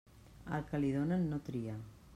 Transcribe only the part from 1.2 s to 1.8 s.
no tria.